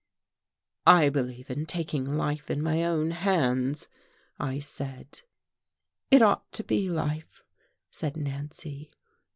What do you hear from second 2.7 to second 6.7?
own hands," I said. "It ought to